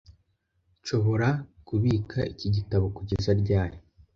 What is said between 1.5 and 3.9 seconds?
kubika iki gitabo kugeza ryari?